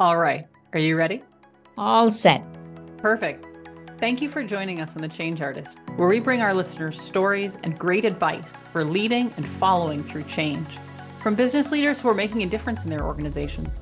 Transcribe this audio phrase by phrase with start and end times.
[0.00, 0.48] All right.
[0.72, 1.22] Are you ready?
[1.78, 2.42] All set.
[2.98, 3.46] Perfect.
[4.00, 7.56] Thank you for joining us on The Change Artist, where we bring our listeners stories
[7.62, 10.66] and great advice for leading and following through change
[11.20, 13.78] from business leaders who are making a difference in their organizations.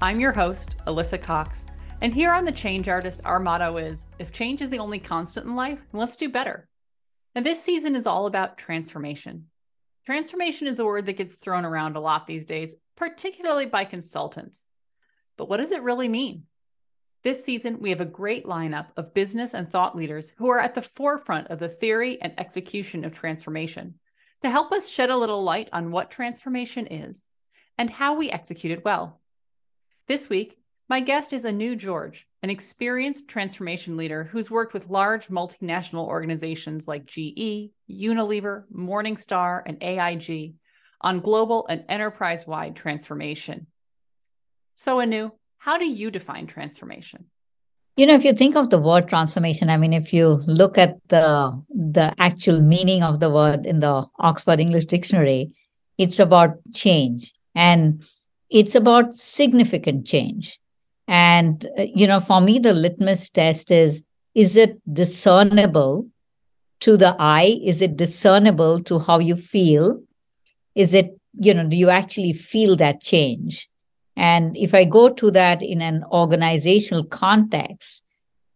[0.00, 1.66] I'm your host, Alyssa Cox,
[2.00, 5.44] and here on The Change Artist, our motto is if change is the only constant
[5.44, 6.66] in life, let's do better.
[7.34, 9.48] And this season is all about transformation.
[10.06, 14.64] Transformation is a word that gets thrown around a lot these days, particularly by consultants.
[15.36, 16.44] But what does it really mean?
[17.22, 20.74] This season, we have a great lineup of business and thought leaders who are at
[20.74, 23.94] the forefront of the theory and execution of transformation
[24.42, 27.24] to help us shed a little light on what transformation is
[27.78, 29.20] and how we execute it well.
[30.08, 30.58] This week,
[30.88, 36.88] my guest is Anu George, an experienced transformation leader who's worked with large multinational organizations
[36.88, 40.54] like GE, Unilever, Morningstar, and AIG
[41.00, 43.68] on global and enterprise wide transformation.
[44.82, 47.26] So, Anu, how do you define transformation?
[47.96, 50.96] You know, if you think of the word transformation, I mean, if you look at
[51.06, 55.52] the the actual meaning of the word in the Oxford English Dictionary,
[55.98, 58.02] it's about change and
[58.50, 60.58] it's about significant change.
[61.06, 64.02] And you know, for me, the litmus test is:
[64.34, 66.08] is it discernible
[66.80, 67.60] to the eye?
[67.62, 70.02] Is it discernible to how you feel?
[70.74, 73.68] Is it you know, do you actually feel that change?
[74.16, 78.02] And if I go to that in an organizational context,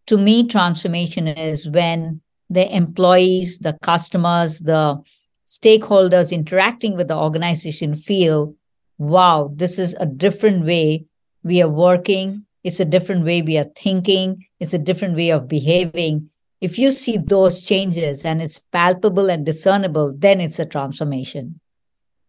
[0.06, 5.00] to me, transformation is when the employees, the customers, the
[5.46, 8.54] stakeholders interacting with the organization feel,
[8.98, 11.06] wow, this is a different way
[11.42, 12.44] we are working.
[12.62, 14.46] It's a different way we are thinking.
[14.60, 16.30] It's a different way of behaving.
[16.60, 21.60] If you see those changes and it's palpable and discernible, then it's a transformation.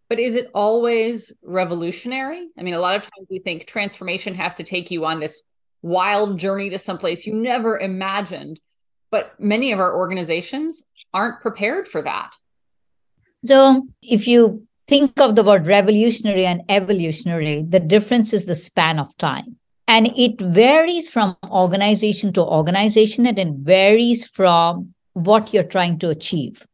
[0.09, 2.47] But is it always revolutionary?
[2.57, 5.41] I mean, a lot of times we think transformation has to take you on this
[5.81, 8.59] wild journey to someplace you never imagined.
[9.11, 12.31] But many of our organizations aren't prepared for that.
[13.45, 18.99] So if you think of the word revolutionary and evolutionary, the difference is the span
[18.99, 19.57] of time.
[19.87, 26.09] And it varies from organization to organization and it varies from what you're trying to
[26.09, 26.65] achieve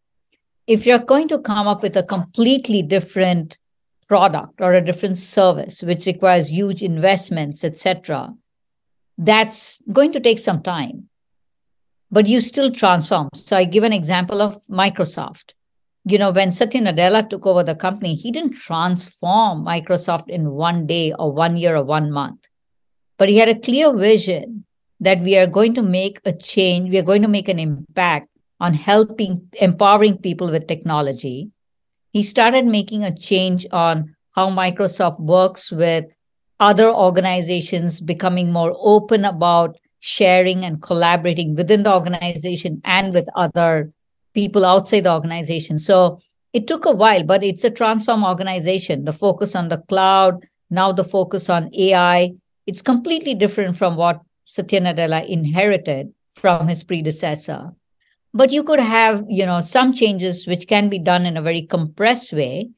[0.66, 3.58] if you're going to come up with a completely different
[4.08, 8.34] product or a different service which requires huge investments etc
[9.18, 11.10] that's going to take some time.
[12.12, 13.30] But you still transform.
[13.34, 15.52] So i give an example of microsoft.
[16.06, 20.86] You know when satya nadella took over the company he didn't transform microsoft in one
[20.86, 22.48] day or one year or one month.
[23.18, 24.66] But he had a clear vision
[25.00, 28.28] that we are going to make a change we are going to make an impact
[28.64, 31.52] on helping, empowering people with technology.
[32.14, 36.06] He started making a change on how Microsoft works with
[36.62, 43.92] other organizations, becoming more open about sharing and collaborating within the organization and with other
[44.34, 45.78] people outside the organization.
[45.78, 46.22] So
[46.54, 49.04] it took a while, but it's a transform organization.
[49.04, 52.32] The focus on the cloud, now the focus on AI.
[52.66, 57.74] It's completely different from what Satya Nadella inherited from his predecessor
[58.34, 61.62] but you could have you know some changes which can be done in a very
[61.64, 62.70] compressed way.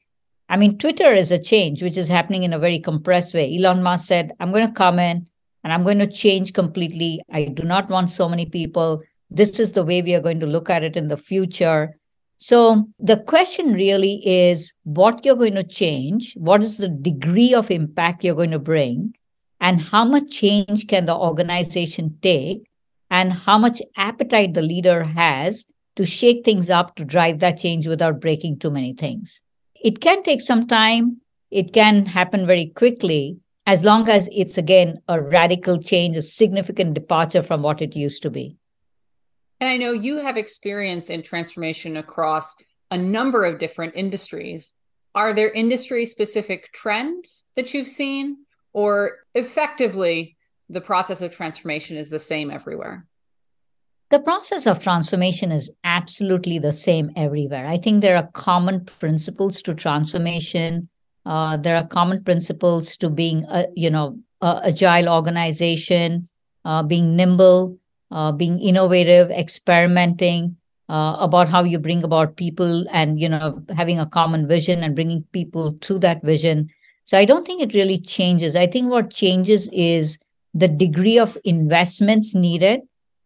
[0.48, 3.56] I mean twitter is a change which is happening in a very compressed way.
[3.56, 5.26] Elon musk said i'm going to come in
[5.64, 7.20] and i'm going to change completely.
[7.32, 9.02] I do not want so many people.
[9.30, 11.98] This is the way we are going to look at it in the future.
[12.36, 17.70] So the question really is what you're going to change what is the degree of
[17.70, 19.14] impact you're going to bring
[19.58, 22.68] and how much change can the organization take
[23.16, 25.64] and how much appetite the leader has
[25.96, 29.40] to shake things up to drive that change without breaking too many things.
[29.74, 35.00] It can take some time, it can happen very quickly, as long as it's again
[35.08, 38.58] a radical change, a significant departure from what it used to be.
[39.60, 42.54] And I know you have experience in transformation across
[42.90, 44.74] a number of different industries.
[45.14, 48.44] Are there industry specific trends that you've seen?
[48.74, 50.35] Or effectively,
[50.68, 53.06] the process of transformation is the same everywhere?
[54.10, 57.66] The process of transformation is absolutely the same everywhere.
[57.66, 60.88] I think there are common principles to transformation.
[61.24, 66.28] Uh, there are common principles to being, a, you know, a agile organization,
[66.64, 67.78] uh, being nimble,
[68.12, 70.56] uh, being innovative, experimenting
[70.88, 74.94] uh, about how you bring about people, and you know, having a common vision and
[74.94, 76.68] bringing people to that vision.
[77.02, 78.54] So I don't think it really changes.
[78.54, 80.18] I think what changes is
[80.56, 82.80] the degree of investments needed.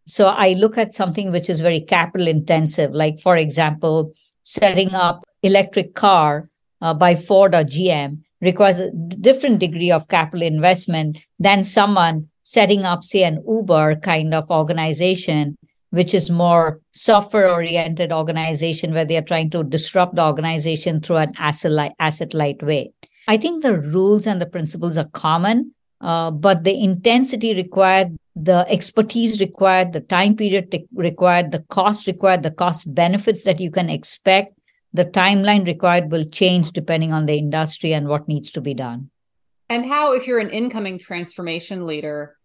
[0.05, 4.13] So I look at something which is very capital intensive, like, for example,
[4.43, 6.49] setting up electric car
[6.81, 8.21] uh, by Ford or GM.
[8.41, 14.33] requires a different degree of capital investment than someone setting up, say, an Uber kind
[14.33, 15.55] of organization,
[15.91, 21.17] which is more software oriented organization where they are trying to disrupt the organization through
[21.17, 22.91] an asset light, asset light way.
[23.27, 28.65] I think the rules and the principles are common, uh, but the intensity required, the
[28.69, 33.89] expertise required, the time period required, the cost required, the cost benefits that you can
[33.89, 34.57] expect,
[34.93, 39.09] the timeline required will change depending on the industry and what needs to be done.
[39.69, 42.35] And how, if you're an incoming transformation leader,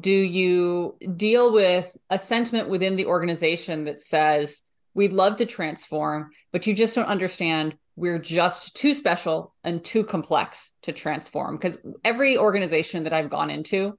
[0.00, 4.62] do you deal with a sentiment within the organization that says,
[4.94, 10.04] we'd love to transform, but you just don't understand we're just too special and too
[10.04, 11.56] complex to transform?
[11.56, 13.98] Because every organization that I've gone into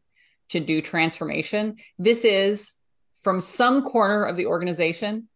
[0.49, 2.77] to do transformation, this is
[3.19, 5.27] from some corner of the organization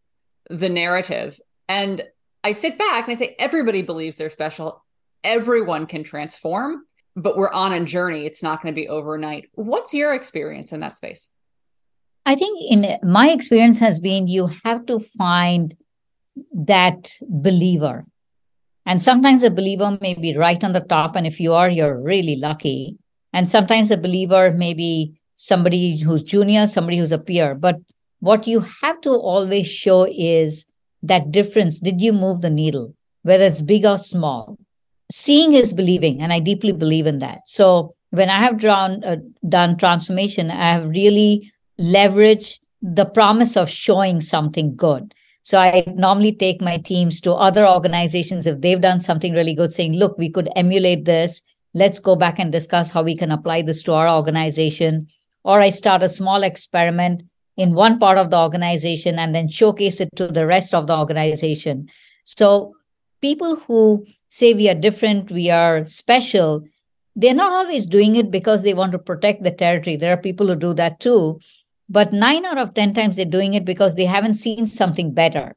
[0.48, 1.40] the narrative.
[1.68, 2.02] And
[2.44, 4.84] I sit back and I say, everybody believes they're special.
[5.24, 6.84] Everyone can transform,
[7.16, 8.26] but we're on a journey.
[8.26, 9.48] It's not going to be overnight.
[9.54, 11.30] What's your experience in that space?
[12.26, 15.74] I think in my experience has been you have to find
[16.52, 18.04] that believer.
[18.86, 21.16] And sometimes a believer may be right on the top.
[21.16, 22.96] And if you are, you're really lucky.
[23.32, 27.54] And sometimes a believer may be somebody who's junior, somebody who's a peer.
[27.54, 27.76] But
[28.20, 30.64] what you have to always show is
[31.02, 34.56] that difference did you move the needle whether it's big or small
[35.10, 39.16] seeing is believing and i deeply believe in that so when i have drawn uh,
[39.48, 46.32] done transformation i have really leveraged the promise of showing something good so i normally
[46.32, 50.30] take my teams to other organizations if they've done something really good saying look we
[50.30, 51.42] could emulate this
[51.74, 55.06] let's go back and discuss how we can apply this to our organization
[55.44, 57.22] or i start a small experiment
[57.56, 60.96] in one part of the organization and then showcase it to the rest of the
[60.96, 61.88] organization.
[62.24, 62.74] So
[63.20, 66.64] people who say we are different, we are special,
[67.14, 69.96] they're not always doing it because they want to protect the territory.
[69.96, 71.40] There are people who do that too.
[71.92, 75.54] But nine out of 10 times they're doing it because they haven't seen something better.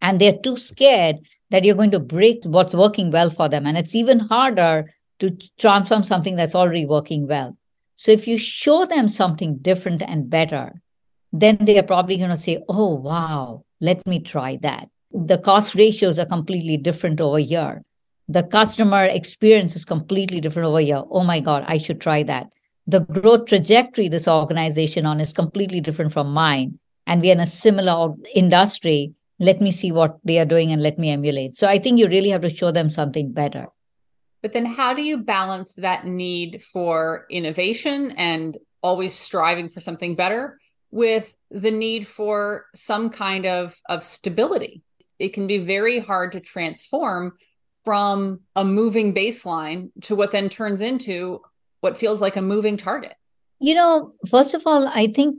[0.00, 1.16] And they're too scared
[1.50, 3.66] that you're going to break what's working well for them.
[3.66, 7.56] And it's even harder to transform something that's already working well.
[7.96, 10.80] So if you show them something different and better,
[11.32, 14.88] then they are probably going to say, oh, wow, let me try that.
[15.10, 17.82] The cost ratios are completely different over here.
[18.28, 21.02] The customer experience is completely different over here.
[21.10, 22.52] Oh my God, I should try that.
[22.86, 26.78] The growth trajectory this organization on is completely different from mine.
[27.06, 29.14] And we're in a similar industry.
[29.38, 31.56] Let me see what they are doing and let me emulate.
[31.56, 33.68] So I think you really have to show them something better.
[34.42, 40.14] But then how do you balance that need for innovation and always striving for something
[40.14, 40.58] better
[40.90, 44.82] with the need for some kind of, of stability.
[45.18, 47.32] It can be very hard to transform
[47.82, 51.40] from a moving baseline to what then turns into
[51.84, 53.14] what feels like a moving target.
[53.60, 55.36] You know, first of all, I think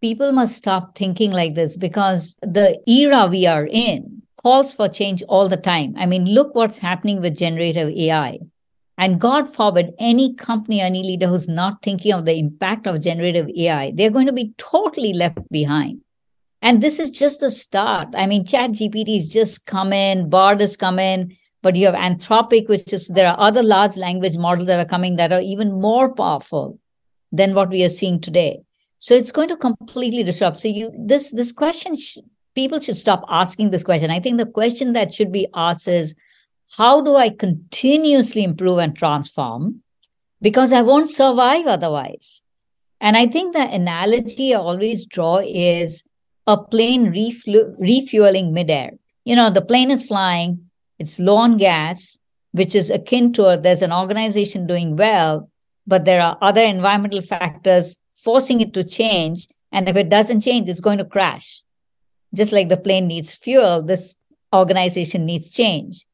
[0.00, 5.22] people must stop thinking like this because the era we are in calls for change
[5.24, 5.94] all the time.
[5.98, 8.38] I mean, look what's happening with generative AI.
[8.96, 13.48] And God forbid any company, any leader who's not thinking of the impact of generative
[13.56, 16.00] AI, they're going to be totally left behind.
[16.62, 18.08] And this is just the start.
[18.16, 22.68] I mean, Chat GPT just come in, Bard has come in, but you have Anthropic,
[22.68, 26.14] which is there are other large language models that are coming that are even more
[26.14, 26.78] powerful
[27.32, 28.60] than what we are seeing today.
[28.98, 30.60] So it's going to completely disrupt.
[30.60, 32.18] So you this this question sh-
[32.54, 34.10] people should stop asking this question.
[34.10, 36.14] I think the question that should be asked is
[36.76, 39.82] how do I continuously improve and transform?
[40.40, 42.42] Because I won't survive otherwise.
[43.00, 46.02] And I think the analogy I always draw is
[46.46, 48.92] a plane refu- refueling midair.
[49.24, 50.67] You know, the plane is flying,
[50.98, 52.18] it's low on gas,
[52.52, 55.50] which is akin to a, there's an organization doing well,
[55.86, 59.48] but there are other environmental factors forcing it to change.
[59.70, 61.62] And if it doesn't change, it's going to crash.
[62.34, 64.14] Just like the plane needs fuel, this
[64.54, 66.04] organization needs change.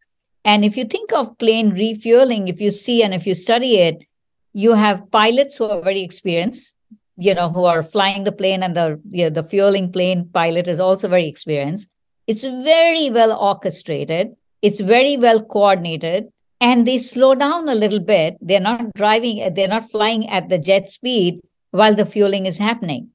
[0.44, 4.04] And if you think of plane refueling, if you see and if you study it,
[4.52, 6.74] you have pilots who are very experienced,
[7.16, 10.68] you know, who are flying the plane, and the you know, the fueling plane pilot
[10.68, 11.88] is also very experienced.
[12.26, 14.36] It's very well orchestrated.
[14.66, 16.28] It's very well coordinated,
[16.60, 18.36] and they slow down a little bit.
[18.40, 19.36] They're not driving.
[19.54, 21.40] They're not flying at the jet speed
[21.70, 23.10] while the fueling is happening.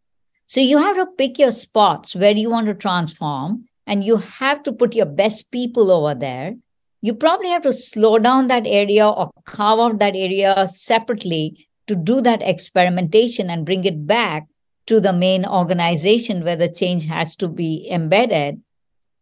[0.46, 4.64] So you have to pick your spots where you want to transform, and you have
[4.64, 6.56] to put your best people over there
[7.02, 11.96] you probably have to slow down that area or carve out that area separately to
[11.96, 14.48] do that experimentation and bring it back
[14.86, 18.62] to the main organization where the change has to be embedded.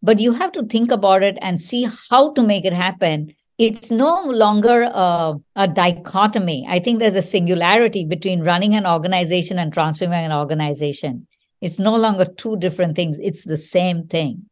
[0.08, 3.90] But you have to think about it and see how to make it happen it's
[3.90, 6.66] no longer a, dichotomy.
[6.70, 11.28] I think there's a singularity between running an organization and transforming an organization.
[11.60, 14.44] It's no longer two different things, it's the same thing.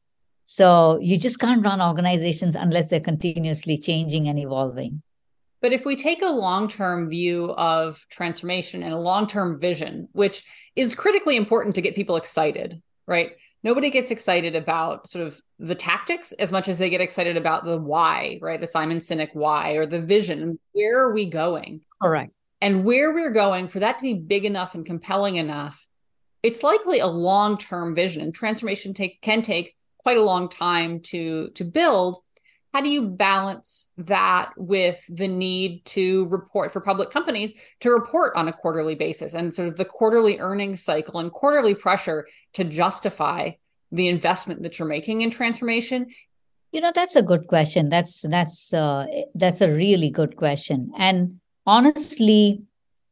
[0.43, 5.03] So you just can't run organizations unless they're continuously changing and evolving.
[5.61, 10.09] But if we take a long term view of transformation and a long term vision,
[10.13, 10.43] which
[10.75, 13.33] is critically important to get people excited, right?
[13.65, 17.65] Nobody gets excited about sort of the tactics as much as they get excited about
[17.65, 18.61] the why, right?
[18.61, 20.59] The Simon Sinek why or the vision.
[20.73, 21.81] Where are we going?
[21.99, 22.31] Correct.
[22.61, 25.83] And where we're going, for that to be big enough and compelling enough,
[26.43, 28.21] it's likely a long term vision.
[28.21, 32.19] And transformation take, can take quite a long time to to build
[32.75, 38.35] how do you balance that with the need to report for public companies to report
[38.35, 42.65] on a quarterly basis and sort of the quarterly earnings cycle and quarterly pressure to
[42.65, 43.51] justify
[43.93, 46.07] the investment that you're making in transformation?
[46.73, 47.87] You know that's a good question.
[47.87, 49.05] That's that's uh,
[49.35, 50.91] that's a really good question.
[50.97, 52.61] And honestly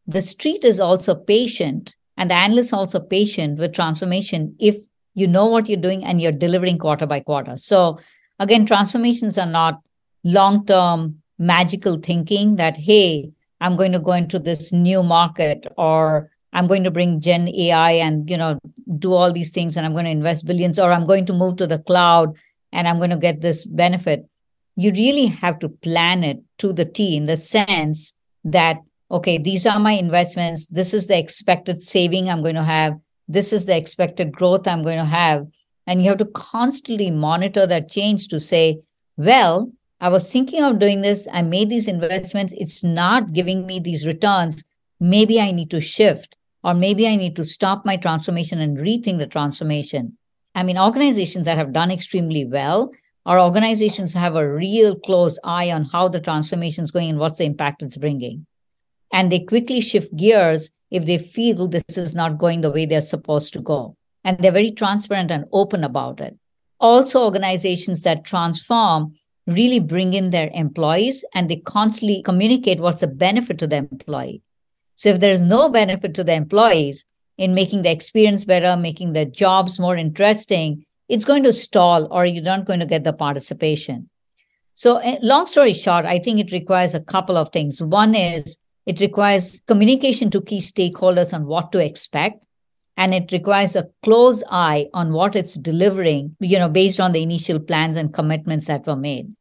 [0.08, 4.76] the street is also patient and the analysts also patient with transformation if
[5.14, 7.56] you know what you're doing and you're delivering quarter by quarter.
[7.56, 8.00] So
[8.44, 9.82] again transformations are not
[10.24, 13.32] long term magical thinking that hey
[13.62, 17.92] i'm going to go into this new market or i'm going to bring gen ai
[18.08, 18.58] and you know
[19.00, 21.56] do all these things and i'm going to invest billions or i'm going to move
[21.56, 22.36] to the cloud
[22.74, 24.28] and i'm going to get this benefit.
[24.76, 28.78] You really have to plan it to the t in the sense that
[29.10, 30.68] okay these are my investments.
[30.68, 32.94] This is the expected saving i'm going to have.
[33.28, 35.48] This is the expected growth I'm going to have.
[35.86, 38.82] And you have to constantly monitor that change to say,
[39.18, 41.28] well, I was thinking of doing this.
[41.32, 42.54] I made these investments.
[42.58, 44.64] It's not giving me these returns.
[45.00, 49.18] Maybe I need to shift, or maybe I need to stop my transformation and rethink
[49.18, 50.18] the transformation.
[50.56, 52.92] I mean, organizations that have done extremely well
[53.26, 57.40] are organizations have a real close eye on how the transformation is going and what's
[57.40, 58.46] the impact it's bringing.
[59.12, 63.02] And they quickly shift gears if they feel this is not going the way they're
[63.02, 63.96] supposed to go.
[64.24, 66.38] And they're very transparent and open about it.
[66.80, 69.16] Also, organizations that transform
[69.46, 74.42] really bring in their employees and they constantly communicate what's the benefit to the employee.
[74.96, 77.06] So if there is no benefit to the employees
[77.38, 82.26] in making the experience better, making the jobs more interesting, it's going to stall or
[82.26, 84.10] you're not going to get the participation.
[84.74, 87.82] So, eh, long story short, I think it requires a couple of things.
[87.82, 92.44] One is it requires communication to key stakeholders on what to expect.
[92.96, 97.24] And it requires a close eye on what it's delivering, you know, based on the
[97.24, 99.34] initial plans and commitments that were made.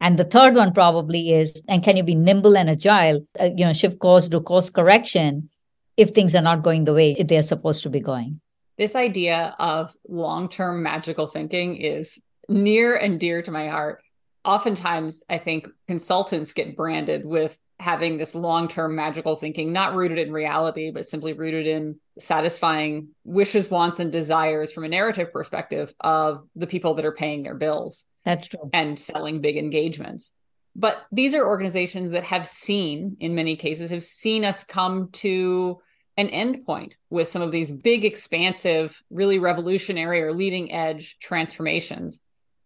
[0.00, 3.64] And the third one probably is, and can you be nimble and agile, uh, you
[3.64, 5.48] know, shift course, do course correction
[5.96, 8.40] if things are not going the way they're supposed to be going.
[8.76, 14.02] This idea of long term magical thinking is near and dear to my heart.
[14.44, 20.32] Oftentimes, I think consultants get branded with having this long-term magical thinking not rooted in
[20.32, 26.42] reality but simply rooted in satisfying wishes wants and desires from a narrative perspective of
[26.56, 28.70] the people that are paying their bills that's true.
[28.72, 30.32] and selling big engagements.
[30.74, 35.80] But these are organizations that have seen in many cases have seen us come to
[36.18, 42.20] an endpoint with some of these big expansive really revolutionary or leading edge transformations.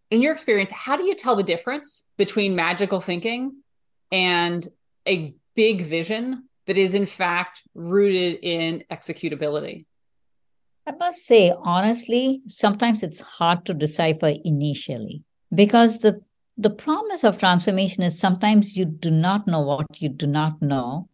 [0.09, 3.61] In your experience how do you tell the difference between magical thinking
[4.11, 4.67] and
[5.07, 9.85] a big vision that is in fact rooted in executability?
[10.87, 16.21] I must say, honestly, sometimes it's hard to decipher initially because the
[16.57, 21.09] the promise of transformation is sometimes you do not know what you do not know.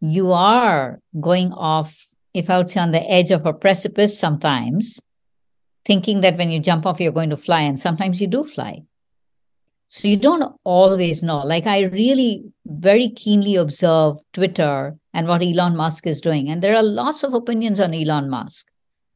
[0.00, 1.96] You are going off,
[2.34, 5.00] if I would say, on the edge of a precipice sometimes,
[5.84, 8.82] thinking that when you jump off, you're going to fly, and sometimes you do fly.
[9.92, 11.38] So you don't always know.
[11.38, 16.48] Like I really very keenly observe Twitter and what Elon Musk is doing.
[16.48, 18.66] And there are lots of opinions on Elon Musk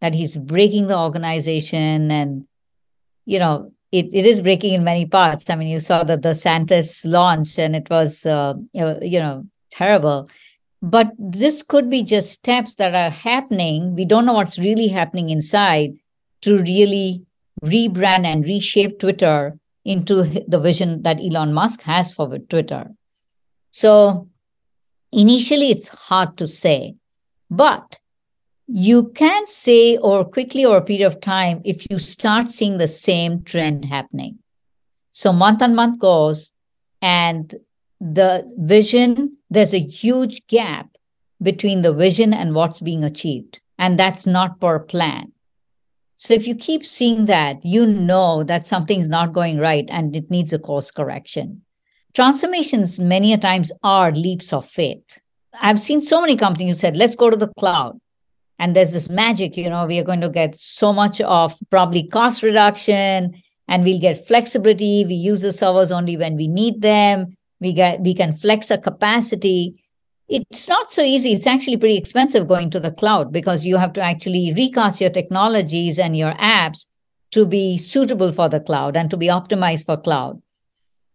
[0.01, 2.45] that he's breaking the organization and,
[3.25, 5.49] you know, it, it is breaking in many parts.
[5.49, 10.29] I mean, you saw that the DeSantis launch and it was, uh, you know, terrible.
[10.83, 13.95] But this could be just steps that are happening.
[13.95, 15.93] We don't know what's really happening inside
[16.43, 17.25] to really
[17.63, 22.91] rebrand and reshape Twitter into the vision that Elon Musk has for Twitter.
[23.71, 24.29] So
[25.13, 26.95] initially, it's hard to say,
[27.51, 27.99] but
[28.67, 32.89] you can say, or quickly or a period of time, if you start seeing the
[32.89, 34.39] same trend happening.
[35.13, 36.53] So month on month goes,
[37.03, 37.55] and
[38.01, 40.89] the vision, there's a huge gap
[41.43, 43.61] between the vision and what's being achieved.
[43.79, 45.33] And that's not per plan.
[46.17, 50.31] So if you keep seeing that, you know that something's not going right and it
[50.31, 51.63] needs a course correction.
[52.15, 55.19] transformations many a times are leaps of faith.
[55.61, 57.99] I've seen so many companies who said, let's go to the cloud.
[58.59, 62.07] And there's this magic, you know, we are going to get so much of probably
[62.07, 65.05] cost reduction and we'll get flexibility.
[65.05, 67.37] We use the servers only when we need them.
[67.61, 69.84] We get we can flex our capacity.
[70.29, 71.35] It's not so easy.
[71.35, 75.11] It's actually pretty expensive going to the cloud because you have to actually recast your
[75.11, 76.87] technologies and your apps
[77.33, 80.41] to be suitable for the cloud and to be optimized for cloud.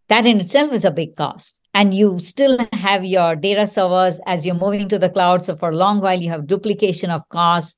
[0.09, 1.57] That in itself is a big cost.
[1.73, 5.45] And you still have your data servers as you're moving to the cloud.
[5.45, 7.75] So for a long while, you have duplication of costs.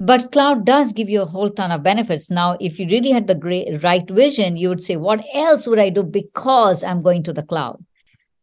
[0.00, 2.30] But cloud does give you a whole ton of benefits.
[2.30, 5.78] Now, if you really had the great, right vision, you would say, what else would
[5.78, 7.84] I do because I'm going to the cloud?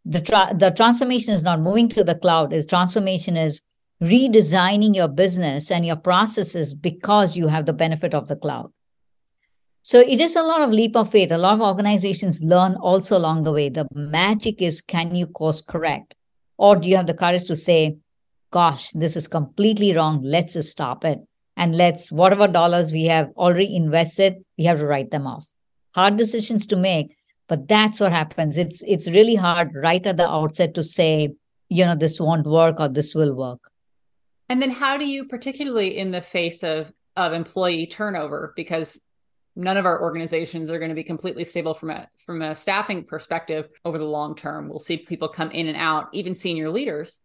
[0.05, 2.53] The, tra- the transformation is not moving to the cloud.
[2.53, 3.61] Is transformation is
[4.01, 8.71] redesigning your business and your processes because you have the benefit of the cloud.
[9.81, 11.31] So it is a lot of leap of faith.
[11.31, 13.69] A lot of organizations learn also along the way.
[13.69, 16.15] The magic is can you course correct?
[16.57, 17.97] Or do you have the courage to say,
[18.51, 20.21] gosh, this is completely wrong.
[20.23, 21.19] Let's just stop it.
[21.57, 25.47] And let's, whatever dollars we have already invested, we have to write them off.
[25.93, 27.14] Hard decisions to make,
[27.47, 28.57] but that's what happens.
[28.57, 31.35] It's it's really hard right at the outset to say,
[31.69, 33.59] you know, this won't work or this will work.
[34.49, 38.99] And then how do you, particularly in the face of of employee turnover, because
[39.55, 43.03] none of our organizations are going to be completely stable from a from a staffing
[43.03, 47.21] perspective over the long term we'll see people come in and out even senior leaders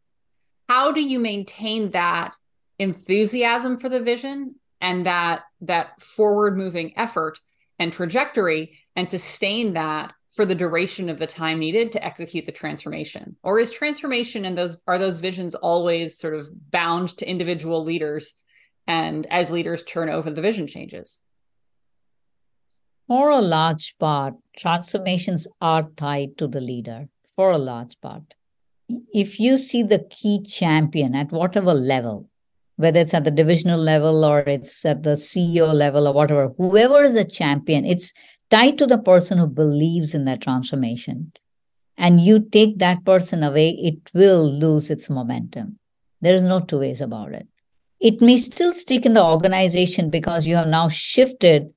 [0.69, 2.37] how do you maintain that
[2.79, 7.41] enthusiasm for the vision and that that forward moving effort
[7.79, 12.53] and trajectory and sustain that for the duration of the time needed to execute the
[12.53, 17.83] transformation or is transformation and those are those visions always sort of bound to individual
[17.83, 18.35] leaders
[18.87, 21.21] and as leaders turn over the vision changes
[23.11, 28.23] for a large part, transformations are tied to the leader, for a large part.
[29.13, 32.31] If you see the key champion at whatever level,
[32.77, 37.03] whether it's at the divisional level or it's at the CEO level or whatever, whoever
[37.03, 38.13] is a champion, it's
[38.51, 41.33] tied to the person who believes in that transformation.
[41.97, 45.79] And you take that person away, it will lose its momentum.
[46.21, 47.47] There is no two ways about it.
[48.01, 51.73] It may still stick in the organization because you have now shifted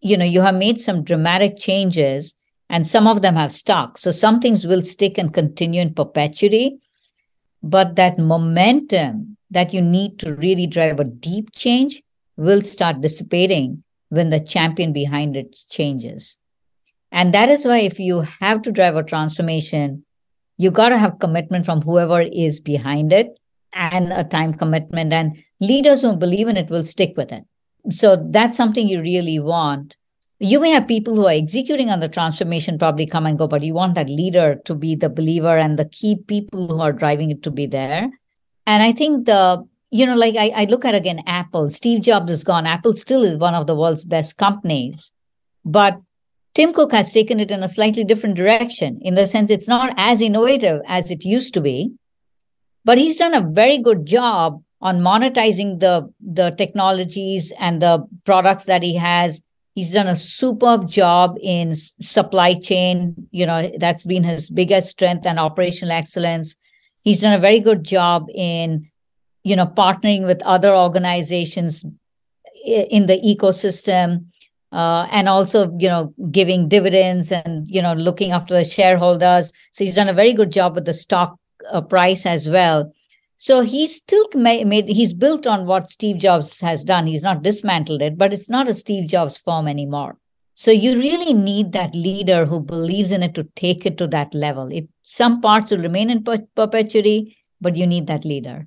[0.00, 2.34] you know you have made some dramatic changes
[2.70, 6.78] and some of them have stuck so some things will stick and continue in perpetuity
[7.62, 12.02] but that momentum that you need to really drive a deep change
[12.36, 16.36] will start dissipating when the champion behind it changes
[17.10, 20.04] and that is why if you have to drive a transformation
[20.56, 23.38] you got to have commitment from whoever is behind it
[23.72, 27.44] and a time commitment and leaders who believe in it will stick with it
[27.90, 29.96] so that's something you really want.
[30.40, 33.62] You may have people who are executing on the transformation probably come and go, but
[33.62, 37.30] you want that leader to be the believer and the key people who are driving
[37.30, 38.08] it to be there.
[38.66, 42.30] And I think the, you know, like I, I look at again Apple, Steve Jobs
[42.30, 42.66] is gone.
[42.66, 45.10] Apple still is one of the world's best companies.
[45.64, 46.00] But
[46.54, 49.94] Tim Cook has taken it in a slightly different direction in the sense it's not
[49.96, 51.92] as innovative as it used to be,
[52.84, 58.64] but he's done a very good job on monetizing the the technologies and the products
[58.64, 59.42] that he has
[59.74, 65.26] he's done a superb job in supply chain you know that's been his biggest strength
[65.26, 66.54] and operational excellence
[67.02, 68.88] he's done a very good job in
[69.48, 71.84] you know partnering with other organizations
[72.64, 74.26] in the ecosystem
[74.72, 79.84] uh, and also you know giving dividends and you know looking after the shareholders so
[79.84, 81.36] he's done a very good job with the stock
[81.70, 82.92] uh, price as well
[83.40, 87.06] so he's still made, he's built on what Steve Jobs has done.
[87.06, 90.18] He's not dismantled it, but it's not a Steve Jobs form anymore.
[90.54, 94.34] So you really need that leader who believes in it to take it to that
[94.34, 94.72] level.
[94.72, 98.66] It, some parts will remain in per- perpetuity, but you need that leader.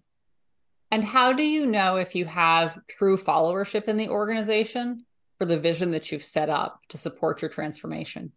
[0.92, 5.06] And how do you know if you have true followership in the organization
[5.38, 8.34] for the vision that you've set up to support your transformation?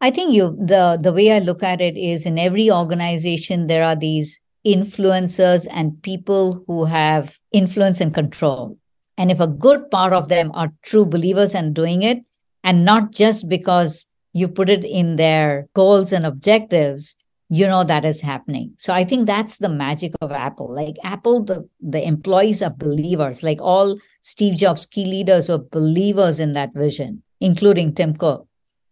[0.00, 3.84] I think you the the way I look at it is in every organization there
[3.84, 8.78] are these influencers and people who have influence and control.
[9.18, 12.18] And if a good part of them are true believers and doing it,
[12.62, 17.14] and not just because you put it in their goals and objectives,
[17.50, 18.72] you know that is happening.
[18.78, 20.72] So I think that's the magic of Apple.
[20.72, 26.38] Like Apple, the, the employees are believers, like all Steve Jobs key leaders were believers
[26.38, 28.46] in that vision, including Tim Cook.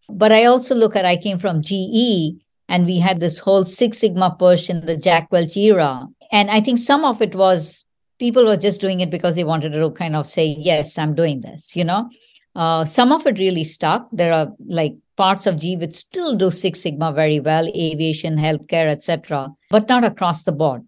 [0.09, 3.99] But I also look at, I came from GE and we had this whole Six
[3.99, 6.09] Sigma push in the Jack Welch era.
[6.33, 7.85] And I think some of it was
[8.18, 11.42] people were just doing it because they wanted to kind of say, yes, I'm doing
[11.42, 12.11] this, you know?
[12.55, 14.09] Uh, some of it really stuck.
[14.13, 18.89] There are like parts of GE which still do Six Sigma very well, aviation, healthcare,
[18.89, 20.87] etc., but not across the board.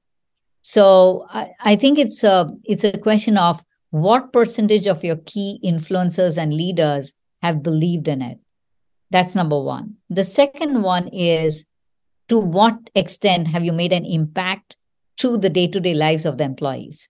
[0.62, 5.60] So I, I think it's a it's a question of what percentage of your key
[5.64, 8.38] influencers and leaders have believed in it.
[9.10, 9.96] That's number one.
[10.08, 11.66] The second one is
[12.28, 14.76] to what extent have you made an impact
[15.18, 17.09] to the day to day lives of the employees?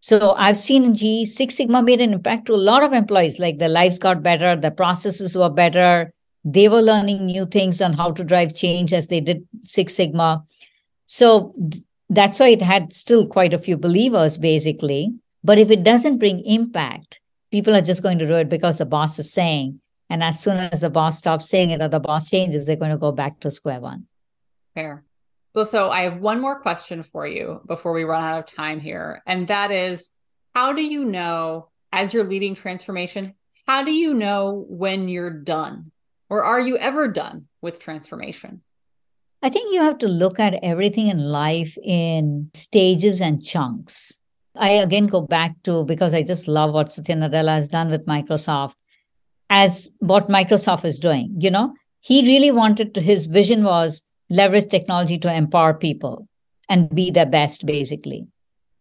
[0.00, 3.38] So I've seen in GE Six Sigma made an impact to a lot of employees,
[3.38, 6.12] like their lives got better, the processes were better,
[6.44, 10.44] they were learning new things on how to drive change as they did Six Sigma.
[11.06, 11.54] So
[12.08, 15.14] that's why it had still quite a few believers, basically.
[15.42, 18.86] But if it doesn't bring impact, people are just going to do it because the
[18.86, 19.80] boss is saying.
[20.08, 22.92] And as soon as the boss stops saying it or the boss changes, they're going
[22.92, 24.06] to go back to square one.
[24.74, 25.02] Fair.
[25.56, 28.78] Well, so I have one more question for you before we run out of time
[28.78, 29.22] here.
[29.26, 30.12] And that is
[30.54, 33.32] how do you know, as you're leading transformation,
[33.66, 35.92] how do you know when you're done?
[36.28, 38.60] Or are you ever done with transformation?
[39.42, 44.12] I think you have to look at everything in life in stages and chunks.
[44.56, 48.04] I again go back to because I just love what Satya Nadella has done with
[48.04, 48.74] Microsoft
[49.48, 51.34] as what Microsoft is doing.
[51.38, 56.28] You know, he really wanted to, his vision was leverage technology to empower people
[56.68, 58.26] and be their best, basically.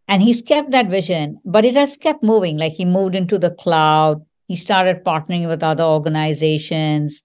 [0.08, 2.58] And he's kept that vision, but it has kept moving.
[2.58, 7.24] Like he moved into the cloud, he started partnering with other organizations.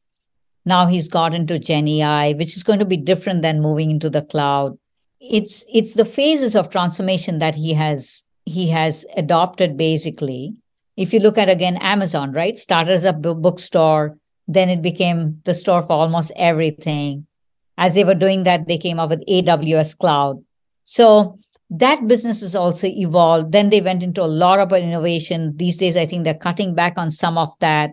[0.65, 4.09] Now he's got into Gen AI, which is going to be different than moving into
[4.09, 4.79] the cloud.
[5.21, 10.55] It's it's the phases of transformation that he has he has adopted basically.
[10.97, 12.59] If you look at again Amazon, right?
[12.59, 17.27] Started as a bookstore, then it became the store for almost everything.
[17.81, 20.45] As they were doing that, they came up with AWS Cloud.
[20.85, 21.41] So
[21.71, 23.51] that business has also evolved.
[23.51, 25.57] Then they went into a lot of innovation.
[25.57, 27.91] These days, I think they're cutting back on some of that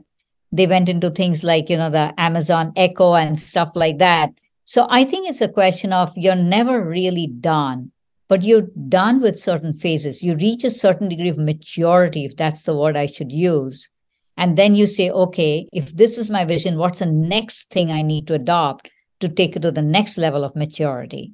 [0.52, 4.30] they went into things like you know the amazon echo and stuff like that
[4.63, 7.91] so i think it's a question of you're never really done
[8.28, 12.63] but you're done with certain phases you reach a certain degree of maturity if that's
[12.63, 13.89] the word i should use
[14.38, 18.02] and then you say okay if this is my vision what's the next thing i
[18.02, 21.34] need to adopt to take it to the next level of maturity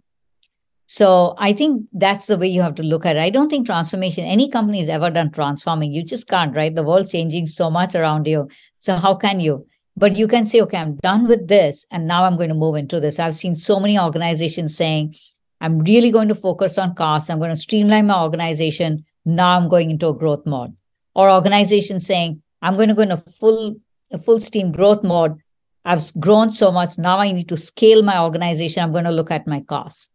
[0.85, 3.19] so I think that's the way you have to look at it.
[3.19, 5.91] I don't think transformation, any company has ever done transforming.
[5.91, 6.73] You just can't, right?
[6.73, 8.47] The world's changing so much around you.
[8.77, 9.65] So how can you?
[9.95, 11.85] But you can say, okay, I'm done with this.
[11.89, 13.17] And now I'm going to move into this.
[13.17, 15.15] I've seen so many organizations saying,
[15.61, 17.29] I'm really going to focus on costs.
[17.29, 19.05] I'm going to streamline my organization.
[19.25, 20.75] Now I'm going into a growth mode.
[21.15, 23.77] Or organizations saying, I'm going to go into full,
[24.23, 25.39] full steam growth mode.
[25.85, 26.97] I've grown so much.
[26.97, 28.83] Now I need to scale my organization.
[28.83, 30.09] I'm going to look at my costs.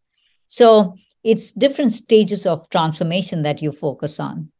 [0.46, 4.50] So it's different stages of transformation that you focus on.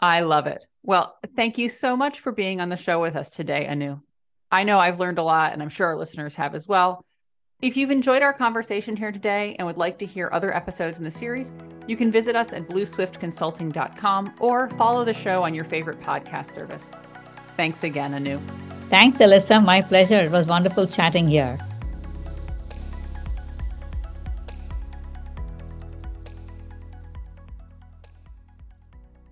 [0.00, 0.66] I love it.
[0.82, 4.00] Well, thank you so much for being on the show with us today, Anu.
[4.50, 7.04] I know I've learned a lot, and I'm sure our listeners have as well.
[7.60, 11.04] If you've enjoyed our conversation here today and would like to hear other episodes in
[11.04, 11.52] the series,
[11.88, 16.92] you can visit us at blueswiftconsulting.com or follow the show on your favorite podcast service.
[17.56, 18.40] Thanks again, Anu.
[18.90, 19.64] Thanks, Alyssa.
[19.64, 20.20] My pleasure.
[20.20, 21.58] It was wonderful chatting here.